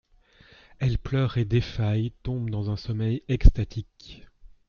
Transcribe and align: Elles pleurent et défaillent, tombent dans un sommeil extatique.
Elles 0.79 0.97
pleurent 0.97 1.37
et 1.37 1.45
défaillent, 1.45 2.11
tombent 2.23 2.49
dans 2.49 2.71
un 2.71 2.75
sommeil 2.75 3.21
extatique. 3.27 4.25